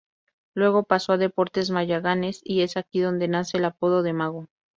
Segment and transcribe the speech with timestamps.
[0.55, 4.47] Luego pasó a Deportes Magallanes y es aquí donde nace el apodo de "Mago".